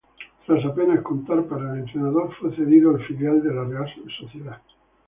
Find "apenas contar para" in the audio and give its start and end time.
0.65-1.73